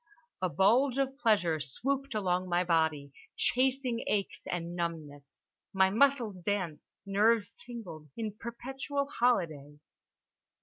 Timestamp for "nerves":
7.05-7.53